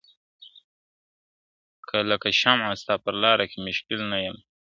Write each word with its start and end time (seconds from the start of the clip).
که 1.87 1.97
لکه 2.09 2.29
شمع 2.41 2.69
ستا 2.81 2.95
په 3.03 3.11
لاره 3.21 3.45
کي 3.51 3.57
مشل 3.65 3.99
نه 4.11 4.17
یمه!. 4.25 4.41